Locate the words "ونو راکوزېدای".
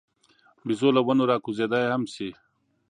1.05-1.85